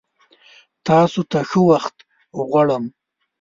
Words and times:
تاسو 0.85 1.19
ته 1.31 1.39
ښه 1.49 1.59
وخت 1.69 1.95
غوړم! 2.47 2.83